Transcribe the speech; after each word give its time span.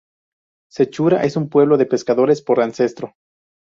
Sechura 0.71 1.21
es 1.25 1.35
un 1.37 1.47
pueblo 1.47 1.77
de 1.77 1.85
pescadores 1.85 2.41
por 2.41 2.59
ancestro. 2.59 3.13